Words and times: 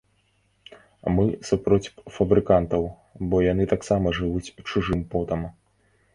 Мы 1.17 1.25
супроць 1.49 1.91
фабрыкантаў, 2.15 2.89
бо 3.35 3.43
яны 3.51 3.63
таксама 3.75 4.07
жывуць 4.23 4.53
чужым 4.71 5.07
потам. 5.15 5.47